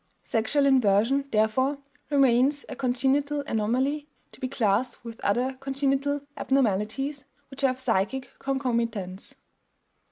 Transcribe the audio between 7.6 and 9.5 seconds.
have psychic concomitants.